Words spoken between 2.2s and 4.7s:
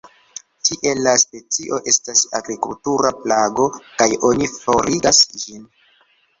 agrikultura plago kaj oni